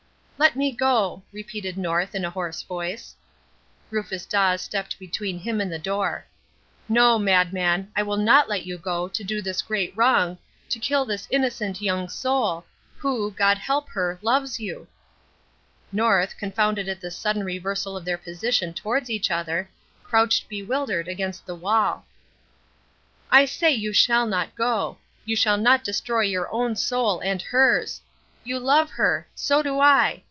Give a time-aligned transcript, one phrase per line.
[0.41, 3.13] "Let me go," repeated North, in a hoarse voice.
[3.91, 6.25] Rufus Dawes stepped between him and the door.
[6.89, 11.05] "No, madman, I will not let you go, to do this great wrong, to kill
[11.05, 12.65] this innocent young soul,
[12.97, 14.87] who God help her loves you!"
[15.91, 19.69] North, confounded at this sudden reversal of their position towards each other,
[20.03, 22.07] crouched bewildered against the wall.
[23.29, 24.97] "I say you shall not go!
[25.23, 28.01] You shall not destroy your own soul and hers!
[28.43, 29.27] You love her!
[29.35, 30.19] So do I!